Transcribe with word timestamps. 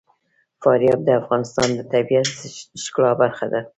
فاریاب 0.61 0.99
د 1.05 1.09
افغانستان 1.21 1.67
د 1.75 1.79
طبیعت 1.93 2.27
د 2.39 2.39
ښکلا 2.83 3.11
برخه 3.21 3.45
ده. 3.53 3.61